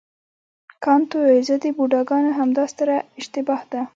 کانت 0.83 1.09
وویل 1.15 1.45
نه 1.51 1.57
د 1.63 1.65
بوډاګانو 1.75 2.31
همدا 2.39 2.63
ستره 2.73 2.97
اشتباه 3.19 3.61
ده. 3.71 3.81